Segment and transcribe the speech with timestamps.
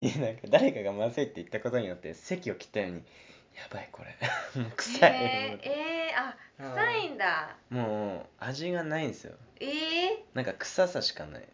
[0.00, 3.02] いやなんか誰かがまずいって言ったことによって席を切ったようにや
[3.72, 4.14] ばいこれ。
[4.62, 7.56] もう臭い、えー、えー、あ臭いんだ。
[7.70, 9.34] もう味がないんですよ。
[9.58, 9.68] えー、
[10.34, 11.44] なんか臭さしかない。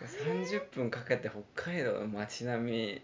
[0.00, 3.02] 30分かけて北海道の街並み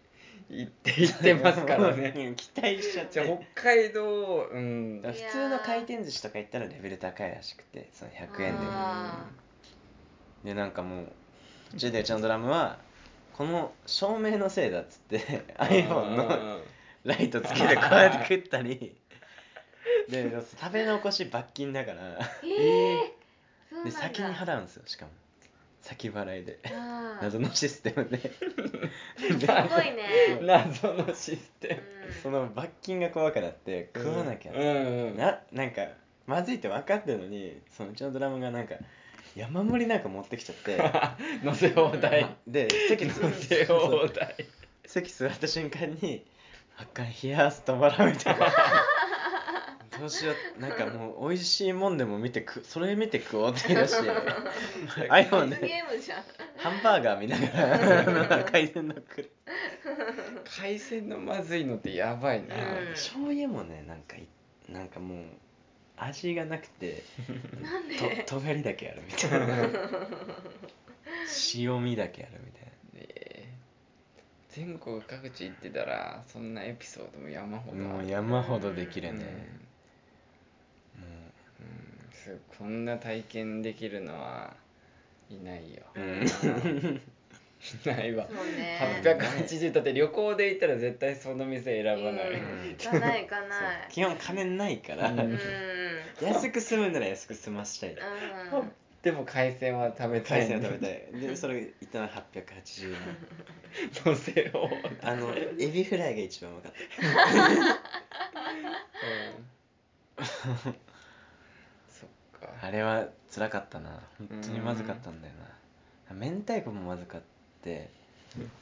[0.48, 2.12] 行って行ってますからね。
[2.16, 3.20] うん期待しちゃって。
[3.54, 5.02] 北海道うん。
[5.04, 8.58] 普通の回転寿司とか行ったらレベル高いらしくてその100円
[10.44, 10.52] で。
[10.52, 11.12] でなんかもう
[11.72, 12.78] 途中でうちのドラムは
[13.36, 16.60] この照明のせいだっつって iPhone の
[17.04, 18.96] ライトつけてこうやって食ったり。
[20.08, 22.18] で食べ残し罰金だから。
[22.42, 22.98] えー、
[23.70, 25.12] そうなんでだ先に払うんですよしかも。
[25.80, 26.60] 先払いで。
[27.20, 28.18] 謎のシステムで。
[29.18, 31.80] すごいね、 謎のシステ
[32.22, 34.58] その罰金が怖くなってム食わなきゃ、うん。
[34.58, 35.88] うんななんか
[36.26, 38.76] まずいって分かってるのにそのうちのドラムがなんか
[39.36, 40.78] 山盛りなんか持ってきちゃって。
[41.42, 42.36] 乗せ放題。
[42.46, 44.46] で席座乗せ放題。
[44.84, 46.24] 席座った瞬間に
[46.76, 48.52] 「あかん冷やす止まらん」みたいな。
[49.98, 50.60] どうしよう。
[50.60, 54.02] なんかもう美味しいもんでも見てくそれ見て食おうって言い出し。
[54.02, 54.10] て
[55.10, 55.68] iPhone 罰で。
[55.68, 56.22] ゲームじゃん。
[56.56, 58.44] ハンバーガー見ながら。
[58.44, 59.32] 海鮮の食る
[60.44, 62.86] 海鮮のまずいのってやばいな、うん。
[62.92, 64.26] 醤油もねなんかい
[64.68, 65.26] なんかもう
[65.96, 67.02] 味がなくて
[67.62, 67.96] なんで？
[68.24, 69.46] と尖りだけあるみたいな。
[71.54, 72.70] 塩味だけあるみたいな。
[72.94, 74.54] えー。
[74.56, 79.20] 全国各地行ってたらそんなエピソードも山ほどもう山ほどできるね、
[80.96, 81.02] うん。
[81.02, 81.08] も
[81.60, 81.62] う。
[81.62, 81.66] ん。
[82.12, 84.54] すこんな体験できるのは
[85.30, 86.26] いないよ、う、うん、い
[87.86, 88.26] ないわ。
[88.28, 89.00] そうね。
[89.02, 92.40] 880だって旅行で行ったら絶対その店選ばない、うん
[92.78, 93.50] 行かない行かない
[93.88, 95.38] 基本金ないから、うんうん
[96.26, 97.90] 安く済むなら安く済ましたい。
[97.90, 98.72] うん。
[99.02, 100.40] でも海鮮は食べたい。
[100.42, 101.20] 海鮮を食べたい。
[101.20, 102.98] で それいったら880円。
[104.04, 106.82] 乗せよう、あのエビフライが一番うまかった。
[111.88, 112.08] そっ
[112.40, 112.48] か。
[112.60, 114.00] あれは辛かったな。
[114.18, 116.14] 本当にまずかったんだよな。
[116.14, 117.22] 明太子もまずかっ
[117.62, 117.90] て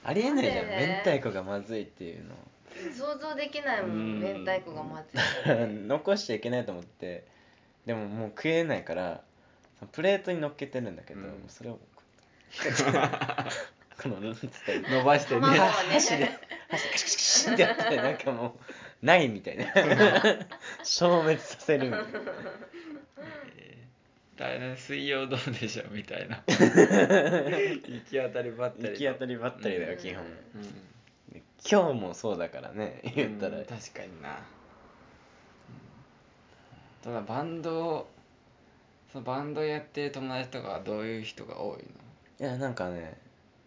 [0.04, 0.68] ありえないじゃん。
[0.68, 2.34] なんで明太子がまずいっていうの。
[2.96, 4.20] 想像できないもうん。
[4.20, 7.24] ん明太子がまずい 残しちゃいけないと思って
[7.86, 9.22] でももう食えないから
[9.92, 11.44] プレートに乗っけてるんだけど、うん。
[11.48, 11.78] それを
[14.02, 15.40] このなんつったらいい伸ばしてね。
[15.40, 15.60] 卵をね
[15.92, 16.28] 箸で箸で
[16.70, 18.56] カシカシカシってやってなんかも
[19.02, 19.66] うないみたいな。
[20.82, 22.08] 消滅させるみたいな。
[24.36, 26.42] 大変水曜どうでしょうみたいな。
[26.48, 29.98] 行き当たりばったり行き当たりばったりだようん。
[29.98, 30.24] 基本。
[30.24, 30.62] うん
[31.32, 33.58] で今日もそうだからね言ったら。
[33.58, 34.38] うん確かにな、
[37.02, 38.08] ただバンド
[39.12, 43.16] そのバンドやってる友達とかはどういう人が多いいやなんかね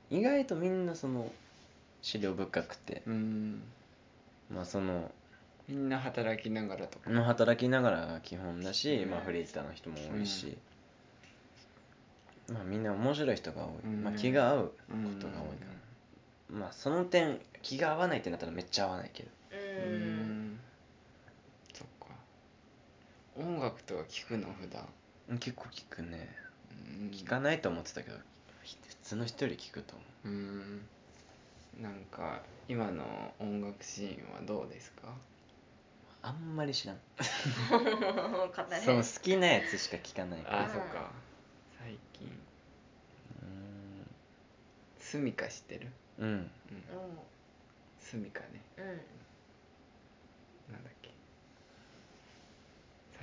[0.10, 1.32] 意外とみんなその
[2.04, 3.02] 資料深くて。
[3.08, 3.62] のうん。
[4.54, 5.10] まあその
[5.68, 7.10] みんな働きながらとか。
[7.10, 10.58] の働きながらが基本だし、うんまあフリーターの人も多いし、
[12.50, 14.04] まあみんな面白い人が多い、うん。
[14.04, 15.66] まあ気が合ううんことが多いか
[16.52, 19.30] な、まあその点気が合わないってなったらめっちゃ合わないけど。
[19.52, 20.60] ううん
[23.38, 24.88] 音楽とか聞くの普段？
[25.30, 26.30] うん結構聞くね。
[26.72, 27.12] うん。
[27.12, 28.18] 聞かないと思ってたけど
[28.64, 30.28] ひ普通の人より聞くと思う。
[30.30, 30.86] うん。
[31.82, 35.14] なんか今の音楽シーンはどうですか？
[36.22, 36.98] あんまり知らん。
[37.70, 37.78] 語
[38.72, 40.66] れそう好きなやつしか聞かないから。
[40.66, 41.12] あそっか。
[41.80, 42.30] 最近。
[45.00, 45.88] スミカ知ってる？
[46.20, 46.28] うん。
[46.28, 46.36] うん。
[46.36, 46.50] うん。
[48.00, 48.48] スミカね。
[48.78, 48.98] うんうん。
[50.74, 51.03] なんだっけ？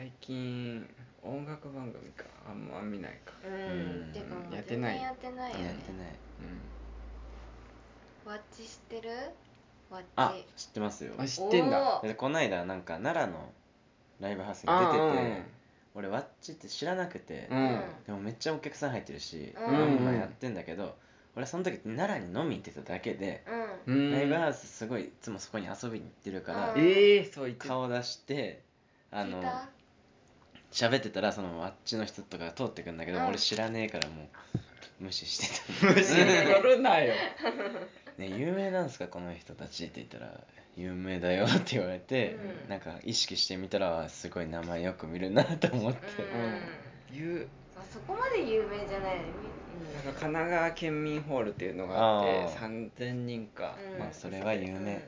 [0.01, 0.89] 最近
[1.23, 2.25] 音楽番組か。
[2.49, 3.35] あんま見ないか。
[3.47, 4.07] うん。
[4.07, 4.13] うん。
[4.15, 4.95] てかもうやってない。
[4.95, 5.65] 全然やってないよね。
[5.67, 6.13] やってない。
[8.25, 9.11] ワッチ知ってる？
[9.91, 10.07] ワッチ。
[10.17, 11.13] あ知ってますよ。
[11.19, 12.01] うんあ知ってんだ。
[12.03, 12.09] おー。
[12.09, 13.53] でこの間なんか奈良の
[14.21, 15.43] ライブハウスに出てて
[15.95, 17.59] 俺ワッチって知らなくて、うん。
[17.59, 19.71] うんでもめっちゃお客さん入ってるし、うん。
[19.71, 20.97] バンバンやってんだけど
[21.37, 23.45] 俺その時奈良に飲みに行ってただけで、
[23.87, 23.95] うん。
[23.97, 24.13] うん。
[24.13, 26.81] ライブハウスすごいいつもそこに遊びに行ってるから、うん。
[26.81, 27.75] ええそう言ってた。
[27.75, 28.63] 顔出して
[29.11, 29.69] あの聞いた？
[30.73, 33.27] 喋ってたらそのあっちの人とか通ってくんだけど、うん。
[33.29, 34.59] 俺知らねえからもう
[35.01, 37.51] 無視して無視するなよた
[38.21, 40.33] 「ね有名なんすかこの人たち」って言ったら
[40.77, 42.69] 「有名だよ」って言われて、うん。
[42.69, 46.01] なんか意識してみたらすごい名前よく見るなと思って、
[47.13, 47.19] うん。
[47.19, 49.29] 言うあそこまで有名じゃないよね。
[50.05, 52.91] なんか神奈川県民ホールっていうのがあってあー。
[52.95, 53.99] 3000人か、うん。
[53.99, 55.03] まあそれは有名、うん。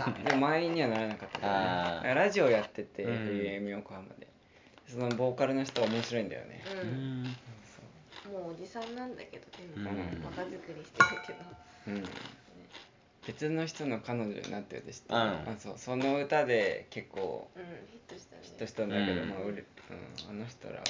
[0.00, 0.22] そっか。
[0.24, 1.54] でも満員にはならなかったけどね。
[1.54, 2.14] あー。
[2.14, 3.12] ラジオやっててうん。
[3.12, 4.28] FM 横浜で
[4.88, 7.36] そのボーカルの人面白いんだよね、ううんん
[8.32, 9.44] もうおじさんなんだけど
[9.74, 10.24] でもうん。
[10.24, 11.38] 若作りしてるけど。
[11.88, 12.04] うん。
[13.26, 15.20] 別の人の彼女になってるで知ってる？
[15.20, 15.22] うん。
[15.24, 15.74] あそう。
[15.76, 18.42] その歌で結構うんヒットしたね。
[18.42, 19.28] ヒットしたんだけど、うん。
[19.28, 19.64] まあうれ
[20.28, 20.82] うん、あの人らは。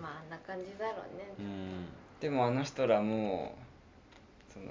[0.00, 1.24] まああんな感じだろうね。
[1.38, 1.86] うん。
[2.20, 3.56] でもあの人らも
[4.52, 4.66] その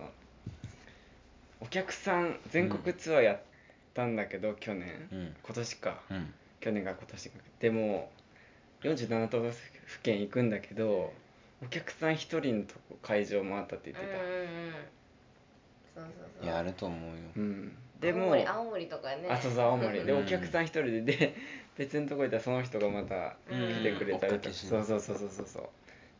[1.59, 3.41] お客さん全国ツアーやっ
[3.93, 5.35] たんだけど、去年、うん。
[5.43, 6.01] 今年か。
[6.09, 6.33] うん
[6.63, 7.35] 去年が今年か。
[7.59, 8.09] でも
[8.83, 9.51] 47都道
[9.85, 11.11] 府県行くんだけど
[11.61, 14.17] お客さん一人のとこ会場回ったって言ってた、
[16.01, 16.47] そうそうそう。
[16.47, 17.15] やると思うよ。
[17.35, 17.77] うん。
[17.99, 19.27] で青も森青森とかね。
[19.29, 20.05] あそうそう青森。
[20.05, 20.23] でうん。
[20.23, 21.35] お客さん一人でで
[21.77, 23.73] 別のとこ行ったらその人がまたうん。
[23.75, 25.69] 来てくれたりとか、追っかけしそうそうそうそうそうそう。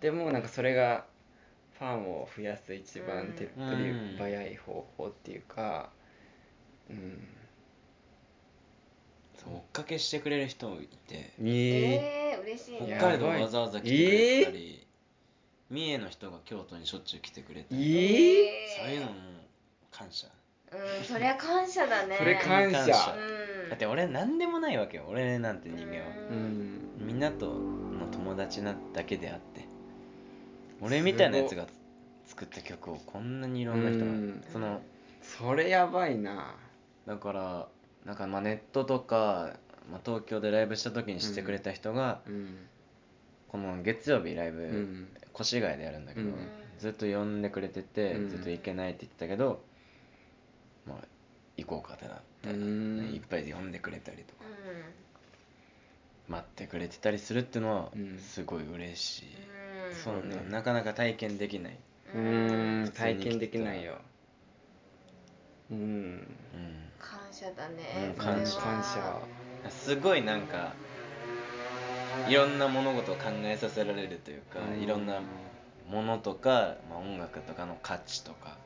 [0.02, 1.06] でもなんかそれが
[1.80, 5.90] ファンを増やす一番手っ取り早い方法っていうか
[6.90, 7.28] うん
[9.46, 11.16] 追っかけしてくれる人もいて。
[11.16, 14.88] えええー、嬉しい北ね海道わざわざ来てくれたり、
[15.70, 18.50] 三重の人が京都にしょっちゅう来てくれたり、ええ
[18.80, 19.14] そういうのも
[19.92, 20.28] 感謝。
[20.28, 20.34] うん
[21.06, 22.16] そりゃ感謝だね。
[22.18, 22.78] それ感謝。
[22.78, 23.16] 感謝。
[23.64, 23.70] うん。
[23.70, 25.06] だって俺何でもないわけよ。
[25.08, 26.02] 俺なんて人間は、
[26.32, 26.80] ううん。
[27.00, 29.68] みんなとの友達なだけであって。
[30.82, 31.68] 俺みたいなやつが
[32.26, 34.06] 作った曲をこんなにいろんな人が。
[34.06, 34.44] うん。
[34.52, 34.82] その
[35.22, 36.56] それやばいな。
[37.06, 37.68] だから
[38.06, 39.54] なんかまあネットとか、
[39.92, 42.68] まあ、東京でライブした時にしてくれた人が、うん。
[43.48, 45.08] この月曜日ライブ、うん。
[45.40, 46.50] 越谷でやるんだけど、うん。
[46.80, 48.30] ずっと呼んでくれてて、うん。
[48.30, 49.64] ずっと行けないって言ってたけど、
[50.86, 50.98] まあ
[51.58, 53.12] 行こうかってなって、うん。
[53.14, 54.44] いっぱいで呼んでくれたりとか。
[56.28, 58.20] う待ってくれてたりするっていうのはうん。
[58.20, 59.96] すごい嬉しい、ん。
[59.96, 60.44] そうね。
[60.50, 61.78] なかなか体験できない、
[62.16, 63.98] ううんん体験できないよ。
[65.72, 66.28] うん
[67.34, 69.22] 謝だねうん感謝感謝。
[69.70, 70.74] すごいなんか
[72.28, 75.20] いろんな物事を考えさせられるというか、いろんな
[75.90, 78.58] ものとか、まあ、音楽とかの価値とか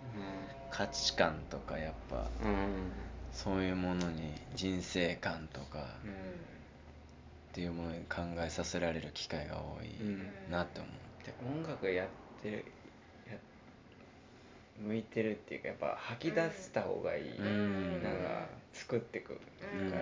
[0.69, 2.49] 価値観とかやっぱうん。
[2.49, 2.91] うん
[3.37, 10.91] そういうものに人生観とかうっていうものに考えさせられる機会が多いうんなって思っ
[11.23, 12.07] て、音楽やっ
[12.41, 12.61] てるや
[14.79, 18.03] 向いてるっていうかやっぱ吐き出した方がいい、うん。
[18.03, 19.39] なんか作ってくる
[19.73, 20.01] うんから、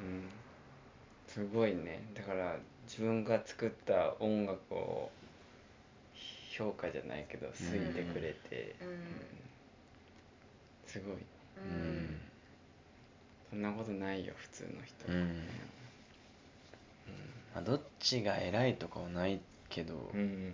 [0.00, 0.06] うん。
[0.06, 0.30] うん。
[1.26, 2.00] すごいね。
[2.14, 2.56] だから
[2.86, 5.10] 自分が作った音楽を
[6.50, 8.88] 評価じゃないけど好いてくれて、うん。
[10.86, 11.16] すごい。
[11.16, 12.20] うん
[13.50, 15.28] そんなことないよ普通の人、うん。
[17.54, 20.52] まあ、どっちが偉いとかはないけど、うん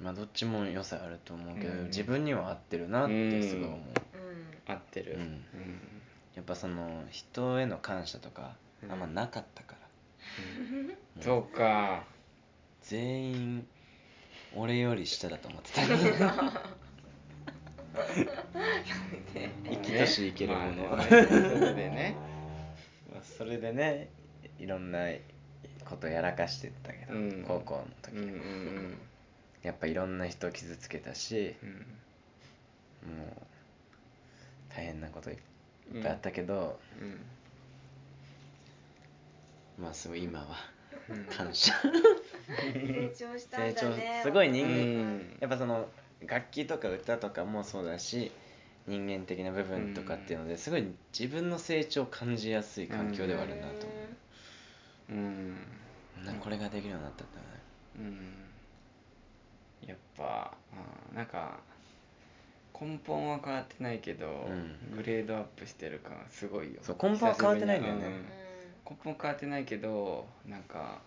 [0.00, 1.86] まあどっちも良さあると思うけど、うん。
[1.86, 4.72] 自分には合ってるなってすごい思う、うん。
[4.72, 5.44] 合ってる、うん。
[6.34, 8.56] やっぱその人への感謝とか
[8.90, 9.78] あんまなかったから、
[11.16, 11.22] うん。
[11.22, 12.04] そうか。
[12.82, 13.66] 全員
[14.54, 15.80] 俺より下だと思ってた。
[19.68, 21.24] 生きとし生けるものまあねそれ
[21.74, 22.14] でね。
[23.12, 24.10] まあそれでね
[24.58, 25.08] いろんな
[25.84, 27.44] ことやらかしてったけど、うん。
[27.46, 28.98] 高校の時、うんうん
[29.62, 33.18] やっぱいろんな人傷つけたしうん。
[33.18, 33.30] もう
[34.74, 35.36] 大変なこといっ
[36.02, 37.20] ぱいあったけど、うん。
[39.82, 40.46] まあすごい今は
[41.08, 41.24] うん。
[41.24, 41.72] 感謝。
[42.72, 44.72] 成長したんだね成長すごい人間。
[44.72, 45.36] うん。
[45.40, 45.88] やっぱその
[46.26, 48.32] 楽器とか歌とかもそうだし
[48.86, 50.84] 人間的な部分とかっていうのですごい
[51.16, 53.94] 自分の成長を感じやすい環境ではあるなと思
[55.10, 55.12] う。
[55.14, 55.56] ん
[56.22, 56.36] う、なん。
[56.36, 57.42] かこれができるようになったってね。
[57.98, 58.45] うん
[59.86, 61.58] やっぱあなんか
[62.78, 64.96] 根本は変わってないけど、うん。
[64.96, 66.80] グレードアップしてる感すごいよ。
[66.82, 68.06] そう根本は変わってないんだよね。
[68.06, 68.46] うん
[68.88, 71.00] 根本変わってないけどなんか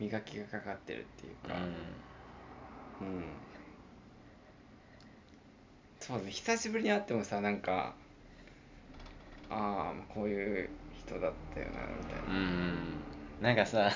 [0.00, 1.54] 磨きがかかってるっていうか。
[3.00, 3.24] うん、
[6.00, 6.30] そうね。
[6.30, 7.94] 久しぶりに会ってもさなんか
[9.50, 10.70] ああこういう
[11.06, 12.28] 人だったよなみたいな。
[12.28, 13.90] うん、うん、なんかさ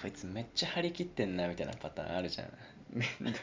[0.00, 2.48] こいつめっちゃ張り切ってんなみたいなパターンあるじゃん
[3.20, 3.42] めんどい。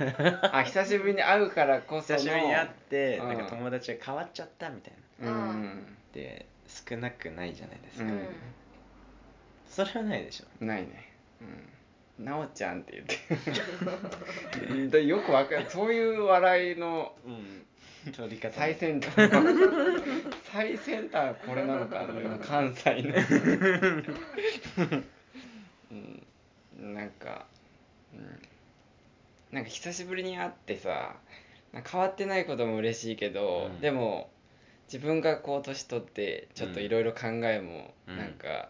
[0.52, 5.30] あ久しぶりに会うからこその久しぶりに会ってうんなんか友達が変わっちゃったみたいな。
[5.30, 5.96] うん。
[6.12, 8.26] で少なくないじゃないですか、うん。
[9.68, 10.64] それはないでしょ。
[10.64, 11.12] ないね。
[12.18, 12.24] うん。
[12.24, 13.02] なおちゃんって
[14.62, 14.88] 言って。
[14.88, 15.66] でよくわかる。
[15.68, 18.12] そういう笑いのうん。
[18.12, 18.56] 取り方。
[18.56, 19.30] 最先端。
[20.50, 23.14] 最先端はこれなのかな関西の。
[24.78, 25.04] うん
[26.94, 27.46] なんか、
[28.14, 28.38] うん、
[29.52, 31.16] なんか久しぶりに会ってさ
[31.72, 33.80] 変わってないことも嬉しいけど、うん。
[33.80, 34.30] でも
[34.92, 38.16] 自分がこう年取ってちょっといろいろ考えもうん。
[38.16, 38.68] なんか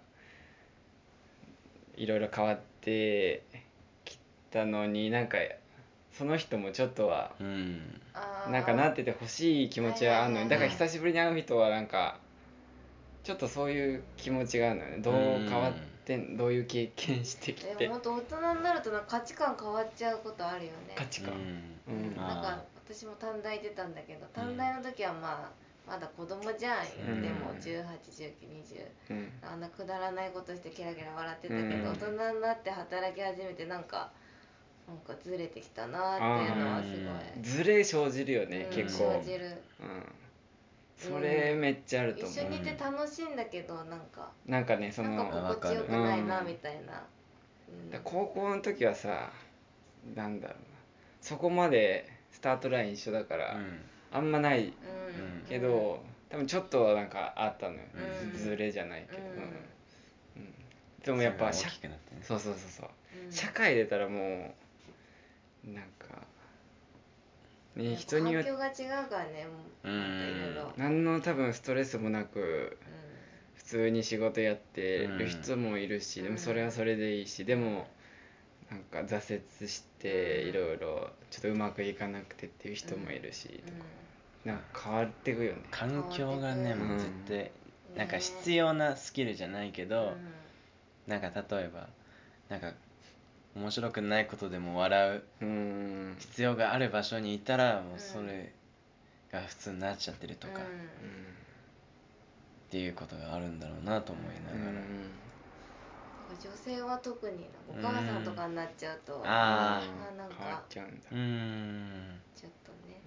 [1.97, 3.43] いろいろ変わって
[4.05, 4.19] き
[4.51, 5.39] たのになんか
[6.13, 7.33] その人もちょっとは
[8.51, 12.19] なんかなっててほしい気持ちはあるのにだから久しぶりに会う人はなんか
[13.25, 14.99] ちょっとそういう気持ちがあるのよね。
[14.99, 17.75] どう変わってんどういう経験してきて。
[17.75, 20.95] でも本当大人になるとなんか価値観変わっちゃうことあるよね。
[20.95, 21.35] 価値観。
[21.35, 21.37] う
[21.93, 21.95] ん。
[21.95, 22.17] うん。
[22.17, 25.53] なんかあ私も短大出たんだけど短大の時はま
[25.89, 29.33] あまだ子供じゃん言ってもうん181920うん。
[29.43, 31.93] あんなくだらないことしてキラキラ笑ってたけど、うん。
[31.93, 34.11] 大人になって働き始めてなんか
[34.89, 36.91] なんかずれてきたなっていうのはす
[37.37, 37.45] ごい。
[37.45, 38.85] ずれ生じるよねうん。
[38.85, 39.21] 結構。
[39.21, 39.47] 生じる。
[39.81, 40.05] うん
[40.99, 42.31] それめっちゃあると思う。
[42.31, 44.31] 一緒にいて楽しいんだけどなんか。
[44.47, 47.05] なんかねそなんのか心地よくないなうんみたいな、
[47.69, 47.91] うん。
[47.91, 49.31] だ高校の時はさ
[50.15, 50.79] なんだろうな。
[51.21, 53.81] そこまでスタートライン一緒だから、うん。
[54.11, 54.73] あんまないうん。
[55.49, 58.39] けど、多分ちょっとはなんかあったのよ、うん。
[58.39, 59.31] ずれじゃないけど、うん。
[60.37, 60.55] うん。
[61.05, 61.69] でもやっぱ社
[62.23, 62.89] そうそうそうそう。
[63.27, 63.33] うん。
[63.33, 64.55] 社会出たらも
[65.67, 66.27] うなんか
[67.83, 68.51] ね人によって。
[68.51, 69.51] 環境が違うからねも
[69.85, 69.89] う。
[69.89, 70.73] なんかいろいろ。
[70.77, 72.79] 何の多分ストレスもなく
[73.55, 76.27] 普通に仕事やってる人もいるし、うん。
[76.27, 77.89] でもそれはそれでいいしでも
[78.71, 80.49] なんか挫折してうん。
[80.49, 83.63] いろいろちょっとうまくいかなくてっていう人もいるし、
[84.45, 84.51] うん。
[84.53, 85.63] なんか変わってくよね。
[85.71, 87.53] 環境がねうんもう絶対ね
[87.97, 89.89] なんか必要なスキルじゃないけうん。
[89.89, 90.17] ど
[91.07, 91.89] なんか例えば
[92.49, 92.73] なんか
[93.59, 96.17] 面白くないことでも笑ううん。
[96.21, 98.53] 必要がある場所にいたらもうそれ
[99.33, 100.55] が普通になっちゃってるとか。
[100.55, 100.69] っうん。
[102.71, 104.79] ていうことがあるんだろうなと思いながら。
[106.41, 111.09] 女性は特にお母さんとかになっちゃうと、ああなんか変わっちゃうんだ。
[111.11, 112.21] うーん。
[112.37, 113.01] ちょっとね、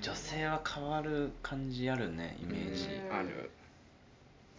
[0.00, 2.88] 女性は変わる感じあるねイメージ。
[3.10, 3.16] うん。
[3.16, 3.50] ある。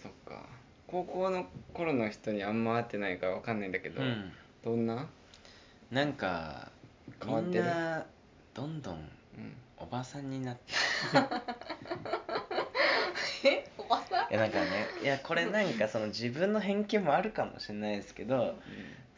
[0.01, 0.45] そっか
[0.93, 4.31] 高校の頃の人にあんま会ってないからわかんないんだけど、うん。
[4.63, 5.07] どんな？
[5.89, 6.71] なんか
[7.25, 7.63] みん変わってる？
[7.63, 8.05] な
[8.53, 9.55] どんどんうん。
[9.79, 10.61] おばさんになって。
[13.49, 14.29] えおばさん？
[14.29, 14.65] いやなんかね
[15.01, 18.53] いやこれなんかその自分の偏見もあるかもしれないですけど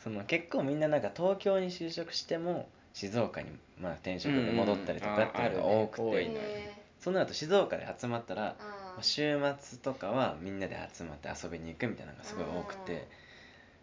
[0.02, 3.50] その結構みんななんか東京に就職しても静岡に
[3.82, 6.10] まあ転職で戻ったりとかっていうのが多くて、うん。
[6.10, 7.34] うんああるね。
[7.34, 8.56] 静岡で集まったら
[8.96, 12.86] まあー週末とかはみんなで集まって遊びに行くみたいなのがすごい多くうん。
[12.86, 13.08] て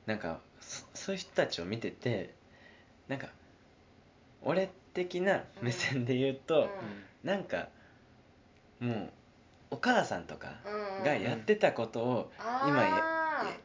[0.06, 2.34] なんかそそういう人たちを見てて
[3.08, 3.28] なんか
[4.42, 6.68] 俺的な目線で言うと、
[7.22, 7.68] なんか
[8.80, 9.10] もう
[9.70, 10.56] お母さんとか
[10.98, 12.32] うんがやってたことを
[12.66, 12.82] 今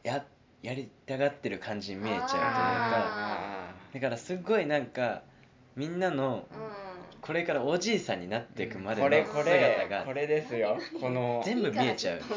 [0.04, 0.24] やや
[0.62, 5.22] やりたがってる感じに見えちゃうというかあだからすごいなんか
[5.76, 6.87] みんなのうん
[7.20, 10.78] これからおじいさんになっていくまでのこれこ姿れがこれですよ。
[11.00, 12.20] この全部見えちゃう。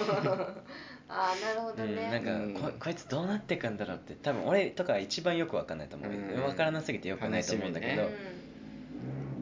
[1.14, 2.54] ああなるほどうん、ね、なんか、うん。
[2.54, 6.42] ここいつどうなっていくんだろうって多分俺とかは一番よく分かんないと思う、うん。
[6.42, 8.16] 分からなすぎてよくないと思うんだけど、楽し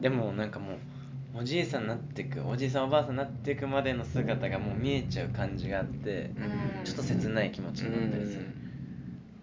[0.00, 6.84] でもなんかもうおじいさんになっていくおじいさんおばあさんになっていくまでの姿がもう見えちゃう感じがあってうん。
[6.84, 8.46] ちょっと切ない気持ちになったりする、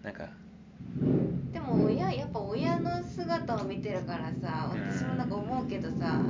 [0.02, 0.12] なん。
[0.12, 0.28] か
[1.00, 1.17] うんで
[1.68, 6.20] も親やっぱ親の姿を見てるからさ私もなんか思うけどさ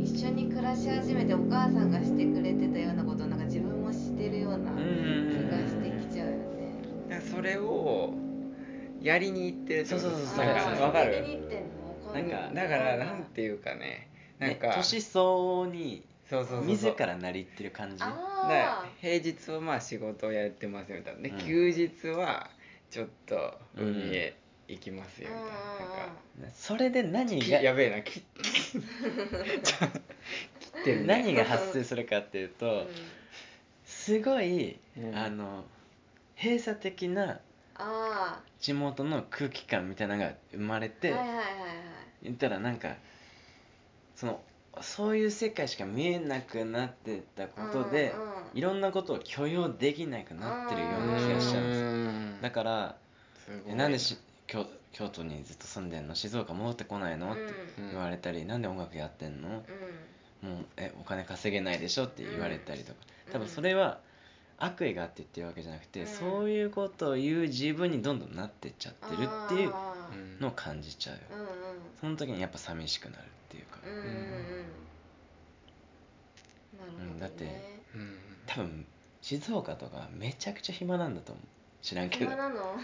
[0.00, 6.72] 一緒に暮らし始めてお母さんがしてくれてたようなことをなんか自分もしてるような気うんがしてきちゃうよね。
[7.08, 8.14] だからそれを
[9.00, 10.02] やりに行ってるってこと。
[10.02, 10.46] そうそうそうそう。
[10.82, 12.06] わかやりにる行ってんの？
[12.06, 14.08] わかんなんかだからなんていうかね。
[14.38, 16.68] なんかね年相応にそうそうそうそう。
[16.68, 18.02] 自らなりってる感じ。
[18.02, 21.22] あだからあ平日はまあ仕事をやってますよみたいな。
[21.22, 21.38] で、うん。
[21.38, 22.50] 休日は
[22.90, 24.36] ちょっと海へ
[24.68, 25.42] 行きますよみたい
[25.88, 28.22] な,、なんかそれで何きがやべえな 切っ
[30.84, 31.06] てるね。
[31.06, 32.86] 何が発生するかっていうと
[33.84, 35.16] すごい、うん。
[35.16, 35.64] あの
[36.36, 37.40] 閉鎖的な
[37.76, 41.36] あ地元の空気感みたいなのが生まれあて、はいはい
[42.22, 42.96] 言ったらなんか
[44.16, 44.40] その
[44.80, 52.96] そういう世界しか見えなくなってたことで、うんうんいろんなことを許容できなくなってるような気がしちゃうんですだから
[53.44, 56.14] すごいえなんでし京京都にずっと住んでんの？
[56.14, 57.42] 静岡戻ってこないの?」って
[57.78, 57.90] うん。
[57.90, 59.64] 言われたり「なんで音楽やってんの?」
[60.42, 62.04] もうえお金稼げないでしょ？
[62.04, 63.32] って言われたりとか、うん。
[63.32, 64.00] 多分それは
[64.58, 66.06] 悪意があって言ってるわけじゃなくて、うん。
[66.06, 69.72] そういうことを言う自分にどんどんなってっちゃってるっていう
[70.40, 71.18] のを感じちゃう
[72.00, 73.78] その時にやっぱ寂しくなるっていうか、
[76.98, 77.44] うんだって
[77.94, 78.18] うん。
[78.46, 78.86] 多分
[79.22, 81.44] 静岡とかめちゃくちゃ暇なんだと思う
[81.82, 82.30] 知らんけど。
[82.30, 82.76] 暇なの？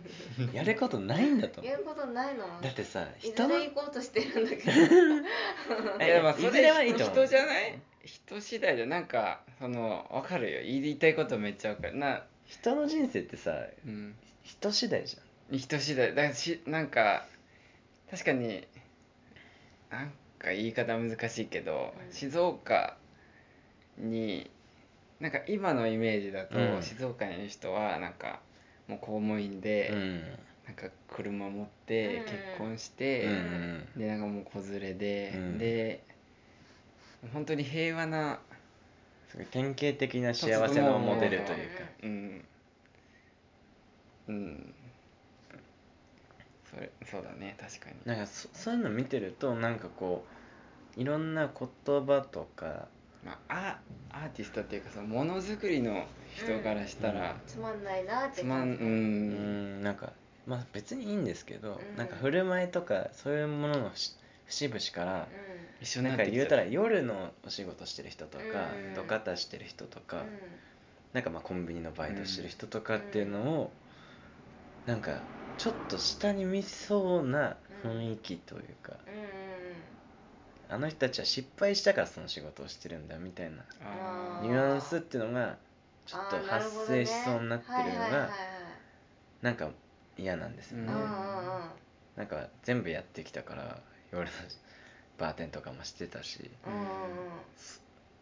[0.54, 1.72] やることないんだと思う。
[1.72, 2.60] やることないの？
[2.60, 4.70] だってさいず人のれ行こうとしてるんだけど。
[6.00, 7.16] えいやまあそれはいいと思う。
[7.16, 7.78] 人じゃない？
[8.04, 10.60] 人次第でなんかその分かるよ。
[10.62, 11.96] 言いたいことめっちゃ分かる。
[11.96, 15.16] な、人の人生ってさうん、人次第じ
[15.50, 16.14] 人次第。
[16.14, 17.26] だからしなんか
[18.10, 18.66] 確かに
[19.90, 22.12] なんか言い方難しいけど、うん。
[22.12, 22.96] 静岡
[23.98, 24.50] に
[25.20, 26.82] なんか今のイメージだと、うん。
[26.82, 28.40] 静岡にいる人はなんか
[28.86, 30.20] もう公務員で、うん。
[30.66, 32.24] なんか車持ってうん。
[32.24, 35.58] 結婚して、うんうんでなんかもう子連れで、うん。
[35.58, 36.04] で
[37.32, 38.40] 本当に平和な
[39.30, 41.82] すごい典型的な幸せのモデルというか。
[42.02, 42.44] うん。
[44.28, 44.74] うん。
[46.70, 47.96] それそうだね確かに。
[48.04, 50.24] なんかそそういうの見てるとなんかこ
[50.96, 52.88] ういろんな言葉とか
[53.26, 53.80] まあ、
[54.10, 56.06] アアーティストっていうかそのものづくりの
[56.36, 59.80] 人からしたら、つまんないなってつまんう感じうん。
[59.80, 60.12] んなんか
[60.46, 61.98] まあ別にいいんですけど、うん。
[61.98, 64.16] なんか振る舞いとかそういうものの節
[64.46, 65.28] 節々から、
[65.80, 68.94] 一緒にななんか言うたら夜のお仕事してる人とか、うん。
[68.94, 70.26] 土方してる人とか、うん。
[71.12, 73.72] なんかまあコンビニのバイトしてる人とかっていうのを、
[74.86, 75.22] なんか
[75.58, 79.35] ちょっと下に見そうな雰囲気というか、うん
[80.68, 85.56] あの人たちは失敗したからその仕事をしてるんだみたいなあニュアンスっていうのが
[86.06, 88.30] ちょっと発生しそうになってるのが
[89.42, 89.68] なんか
[90.18, 90.92] 嫌なんですよね、
[92.16, 93.80] なんか全部やってきたから
[94.12, 94.30] 夜の
[95.18, 96.50] バーテンとかもしてたし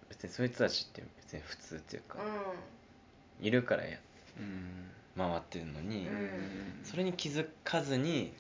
[0.09, 4.91] 別にそいつたちって別に普通っていうか、ういるからやーうん。
[5.17, 6.81] 回ってるのに、うん。
[6.83, 8.33] それに気づかずに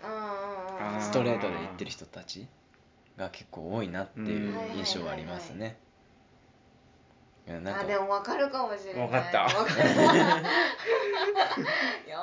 [1.00, 2.46] ストレートで言ってる人たち
[3.16, 4.78] が結構多いなっていううん。
[4.78, 5.76] 印象はありますね。
[7.46, 9.06] いやなんかあでも分かるかもしれない。
[9.06, 9.48] 分かった。
[9.48, 9.74] 分か